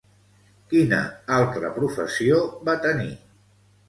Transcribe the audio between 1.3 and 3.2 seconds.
altra professió va tenir?